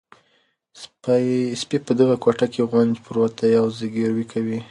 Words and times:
سپي 1.61 1.77
په 1.87 1.93
دغه 1.99 2.15
کوټه 2.23 2.45
کې 2.53 2.61
غونج 2.69 2.93
پروت 3.05 3.33
دی 3.39 3.51
او 3.61 3.65
زګیروی 3.79 4.25
کوي. 4.31 4.57